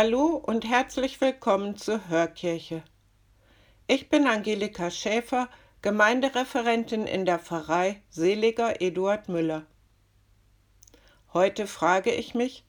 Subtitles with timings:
[0.00, 2.84] Hallo und herzlich willkommen zur Hörkirche.
[3.88, 5.48] Ich bin Angelika Schäfer,
[5.82, 9.66] Gemeindereferentin in der Pfarrei Seliger Eduard Müller.
[11.32, 12.64] Heute frage ich mich,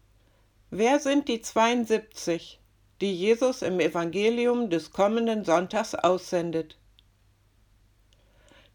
[0.72, 2.60] wer sind die 72,
[3.00, 6.80] die Jesus im Evangelium des kommenden Sonntags aussendet?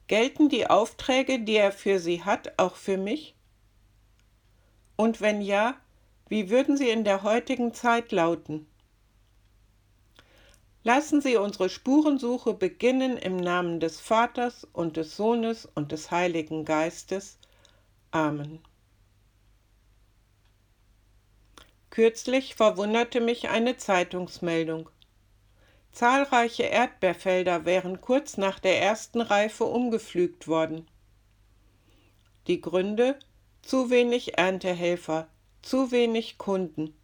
[0.06, 3.34] Gelten die Aufträge, die er für sie hat, auch für mich?
[4.95, 5.75] Und wenn ja,
[6.28, 8.67] wie würden sie in der heutigen Zeit lauten?
[10.86, 16.66] Lassen Sie unsere Spurensuche beginnen im Namen des Vaters und des Sohnes und des Heiligen
[16.66, 17.39] Geistes.
[18.11, 18.61] Amen.
[21.89, 24.91] Kürzlich verwunderte mich eine Zeitungsmeldung.
[25.91, 30.86] Zahlreiche Erdbeerfelder wären kurz nach der ersten Reife umgepflügt worden.
[32.47, 33.19] Die Gründe
[33.62, 35.28] zu wenig Erntehelfer,
[35.65, 36.95] zu wenig Kunden.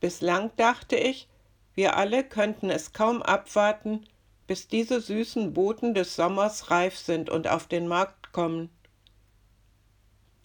[0.00, 1.28] Bislang dachte ich,
[1.74, 4.04] wir alle könnten es kaum abwarten,
[4.46, 8.68] bis diese süßen Boten des Sommers reif sind und auf den Markt kommen.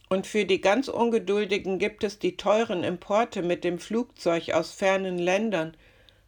[0.09, 5.17] Und für die ganz Ungeduldigen gibt es die teuren Importe mit dem Flugzeug aus fernen
[5.17, 5.76] Ländern,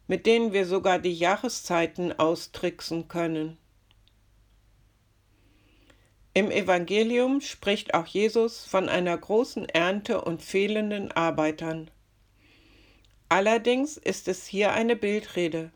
[0.06, 3.56] mit denen wir sogar die Jahreszeiten austricksen können.
[6.32, 11.90] Im Evangelium spricht auch Jesus von einer großen Ernte und fehlenden Arbeitern.
[13.28, 15.72] Allerdings ist es hier eine Bildrede.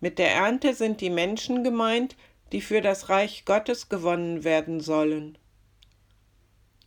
[0.00, 2.16] Mit der Ernte sind die Menschen gemeint,
[2.52, 5.36] die für das Reich Gottes gewonnen werden sollen.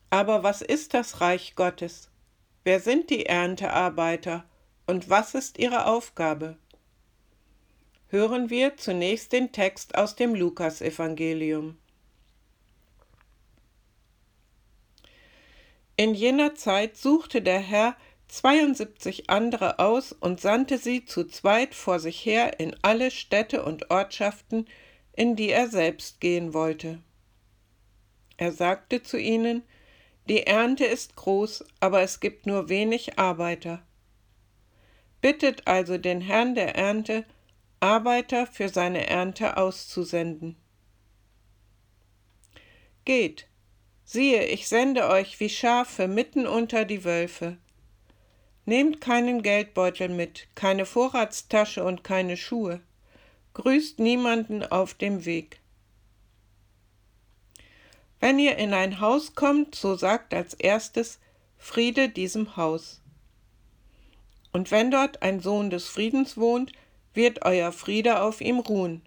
[0.09, 2.09] Aber was ist das Reich Gottes?
[2.63, 4.45] Wer sind die Erntearbeiter
[4.87, 6.57] und was ist ihre Aufgabe?
[8.07, 11.77] Hören wir zunächst den Text aus dem Lukasevangelium.
[15.99, 17.93] In jener Zeit suchte der Herr
[18.29, 23.91] 72 andere aus und sandte sie zu zweit vor sich her in alle Städte und
[23.91, 24.65] Ortschaften,
[25.11, 26.99] in die er selbst gehen wollte.
[28.37, 29.61] Er sagte zu ihnen,
[30.29, 33.85] die Ernte ist groß, aber es gibt nur wenig Arbeiter.
[35.19, 37.25] Bittet also den Herrn der Ernte,
[37.81, 40.55] Arbeiter für seine Ernte auszusenden.
[43.03, 43.48] Geht,
[44.11, 47.57] Siehe, ich sende euch wie Schafe mitten unter die Wölfe.
[48.65, 52.81] Nehmt keinen Geldbeutel mit, keine Vorratstasche und keine Schuhe.
[53.53, 55.59] Grüßt niemanden auf dem Weg.
[58.19, 61.19] Wenn ihr in ein Haus kommt, so sagt als erstes
[61.59, 63.01] Friede diesem Haus.
[64.51, 66.71] Und wenn dort ein Sohn des Friedens wohnt,
[67.13, 69.03] wird euer Friede auf ihm ruhen.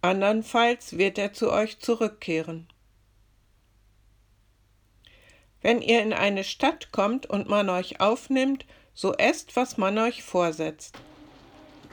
[0.00, 2.68] Andernfalls wird er zu euch zurückkehren.
[5.64, 10.22] Wenn ihr in eine Stadt kommt und man euch aufnimmt, so esst, was man euch
[10.22, 10.94] vorsetzt.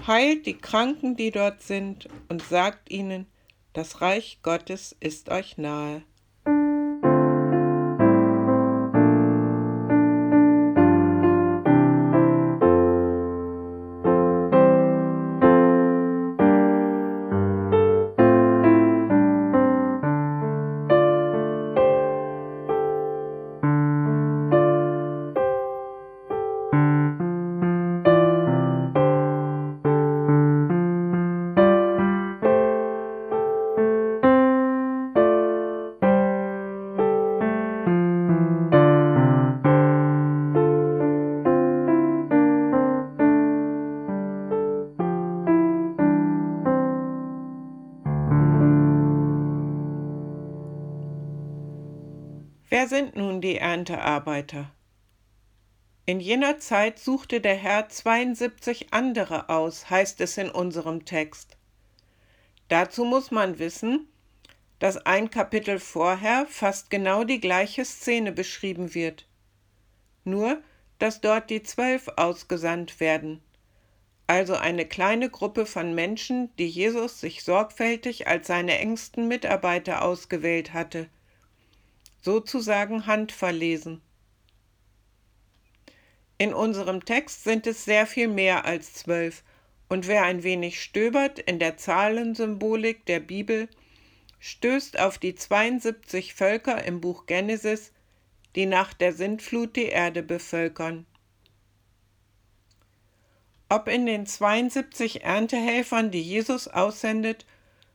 [0.06, 3.28] Heilt die Kranken, die dort sind, und sagt ihnen,
[3.72, 6.04] das Reich Gottes ist euch nahe.
[52.72, 54.72] Wer sind nun die Erntearbeiter?
[56.06, 61.58] In jener Zeit suchte der Herr 72 andere aus, heißt es in unserem Text.
[62.70, 64.08] Dazu muss man wissen,
[64.80, 69.28] dass ein Kapitel vorher fast genau die gleiche Szene beschrieben wird.
[70.24, 70.64] nur
[70.98, 73.44] dass dort die Zwölf ausgesandt werden,
[74.28, 80.72] also eine kleine Gruppe von Menschen, die Jesus sich sorgfältig als seine engsten Mitarbeiter ausgewählt
[80.72, 81.10] hatte,
[82.22, 84.02] sozusagen handverlesen.
[86.38, 89.44] In unserem Text sind es sehr viel mehr als zwölf,
[89.90, 93.68] und wer ein wenig stöbert in der Zahlensymbolik der Bibel,
[94.40, 97.92] stößt auf die 72 Völker im Buch Genesis,
[98.56, 101.06] die nach der Sintflut die Erde bevölkern.
[103.70, 107.46] Ob in den 72 Erntehelfern, die Jesus aussendet,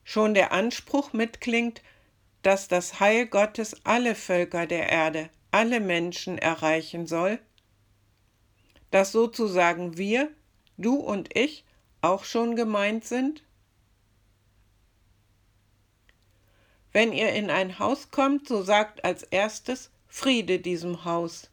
[0.05, 1.83] schon der Anspruch mitklingt,
[2.47, 7.41] dass das Heil Gottes alle Völker der Erde, alle Menschen erreichen soll?
[8.91, 10.31] dass sozusagen wir,
[10.77, 11.65] du und ich,
[12.01, 13.43] auch schon gemeint sind?
[16.93, 21.51] Wenn ihr in ein Haus kommt, so sagt als erstes Friede diesem Haus.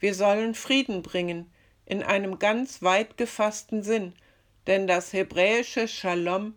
[0.00, 1.50] Wir sollen Frieden bringen,
[1.86, 4.12] in einem ganz weit gefassten Sinn,
[4.66, 6.54] denn das hebräische Shalom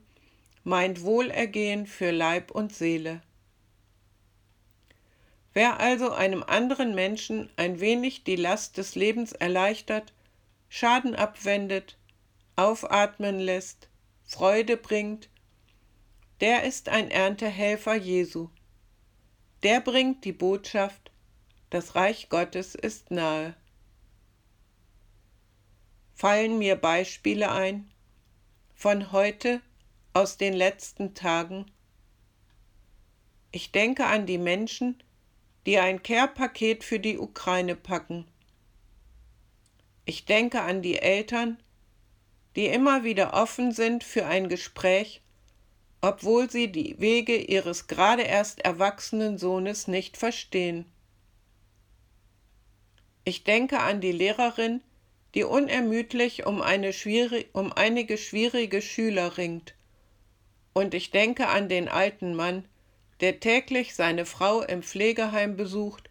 [0.64, 3.22] meint Wohlergehen für Leib und Seele.
[5.58, 10.14] Wer also einem anderen Menschen ein wenig die Last des Lebens erleichtert,
[10.70, 11.98] Schaden abwendet,
[12.56, 13.90] aufatmen lässt,
[14.24, 15.30] Freude bringt,
[16.42, 18.50] der ist ein Erntehelfer Jesu.
[19.64, 21.10] Der bringt die Botschaft,
[21.72, 23.56] das Reich Gottes ist nahe.
[26.14, 27.90] Fallen mir Beispiele ein
[28.76, 29.64] von heute
[30.14, 31.66] aus den letzten Tagen?
[33.52, 35.02] Ich denke an die Menschen,
[35.68, 38.26] die ein Care-Paket für die Ukraine packen.
[40.06, 41.62] Ich denke an die Eltern,
[42.56, 45.22] die immer wieder offen sind für ein Gespräch,
[46.00, 50.86] obwohl sie die Wege ihres gerade erst erwachsenen Sohnes nicht verstehen.
[53.26, 54.82] Ich denke an die Lehrerin,
[55.36, 56.94] die unermüdlich um, eine
[57.52, 59.76] um einige schwierige Schüler ringt.
[60.72, 62.64] Und ich denke an den alten Mann,
[63.22, 66.10] der täglich seine Frau im Pflegeheim besucht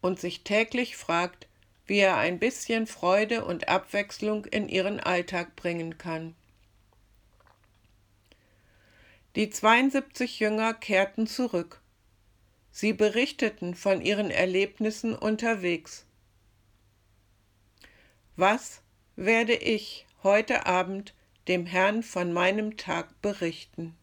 [0.00, 1.46] und sich täglich fragt,
[1.86, 6.34] wie er ein bisschen Freude und Abwechslung in ihren Alltag bringen kann.
[9.34, 11.80] Die 72 Jünger kehrten zurück.
[12.70, 16.06] Sie berichteten von ihren Erlebnissen unterwegs.
[18.36, 18.82] Was
[19.16, 21.14] werde ich heute Abend
[21.48, 23.96] dem Herrn von meinem Tag berichten?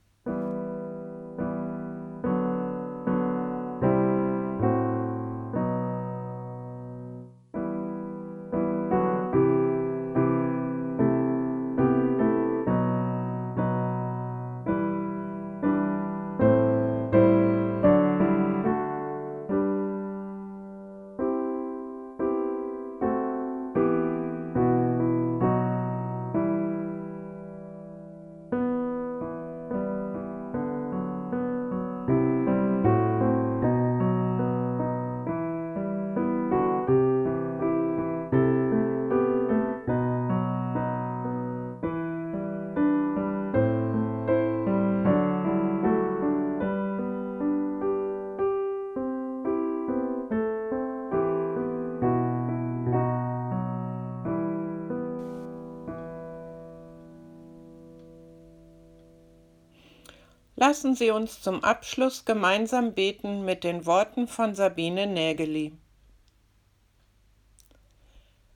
[60.62, 65.72] Lassen Sie uns zum Abschluss gemeinsam beten mit den Worten von Sabine Nägeli.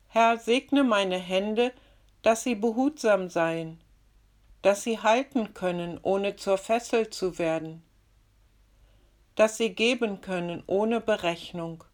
[0.09, 1.71] Herr, segne meine Hände,
[2.21, 3.79] dass sie behutsam seien,
[4.63, 7.81] dass sie halten können, ohne zur Fessel zu werden,
[9.35, 11.85] dass sie geben können ohne Berechnung,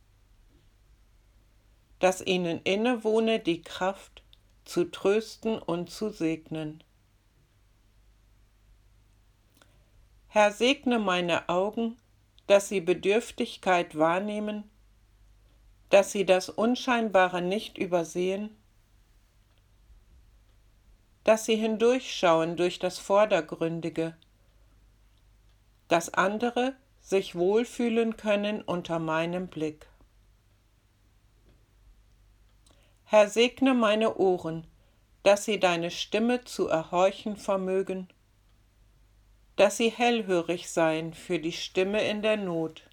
[2.00, 4.24] dass ihnen innewohne die Kraft,
[4.66, 6.84] zu trösten und zu segnen.
[10.32, 11.98] Herr, segne meine Augen,
[12.46, 14.70] dass sie Bedürftigkeit wahrnehmen,
[15.90, 18.56] dass sie das Unscheinbare nicht übersehen,
[21.24, 24.16] dass sie hindurchschauen durch das Vordergründige,
[25.88, 29.88] dass andere sich wohlfühlen können unter meinem Blick.
[33.06, 34.68] Herr, segne meine Ohren,
[35.24, 38.08] dass sie deine Stimme zu erhorchen vermögen
[39.60, 42.84] dass sie hellhörig seien für die Stimme in der Not,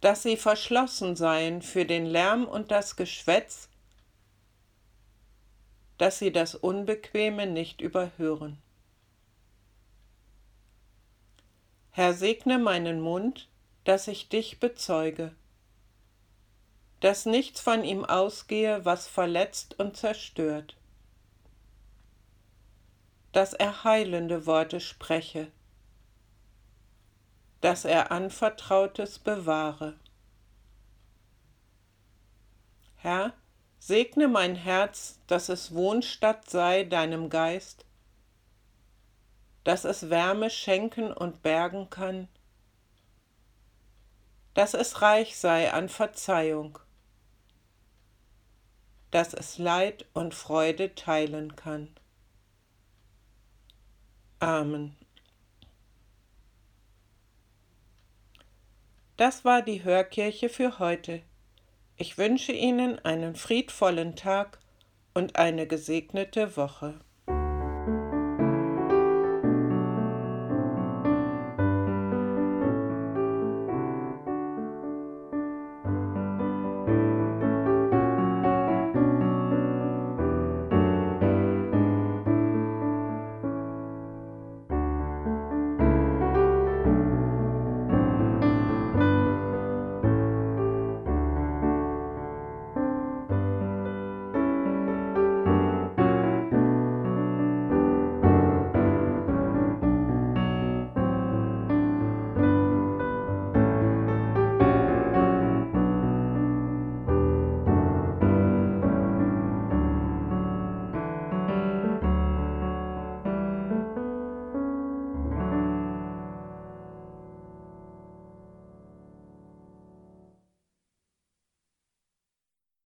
[0.00, 3.68] dass sie verschlossen seien für den Lärm und das Geschwätz,
[5.98, 8.56] dass sie das Unbequeme nicht überhören.
[11.90, 13.50] Herr, segne meinen Mund,
[13.84, 15.34] dass ich dich bezeuge,
[17.00, 20.77] dass nichts von ihm ausgehe, was verletzt und zerstört,
[23.32, 25.50] dass er heilende Worte spreche,
[27.60, 29.98] dass er Anvertrautes bewahre.
[32.96, 33.32] Herr,
[33.78, 37.84] segne mein Herz, dass es Wohnstatt sei deinem Geist,
[39.64, 42.28] dass es Wärme schenken und bergen kann,
[44.54, 46.78] dass es reich sei an Verzeihung,
[49.10, 51.94] dass es Leid und Freude teilen kann.
[54.40, 54.94] Amen.
[59.16, 61.22] Das war die Hörkirche für heute.
[61.96, 64.60] Ich wünsche Ihnen einen friedvollen Tag
[65.12, 67.00] und eine gesegnete Woche.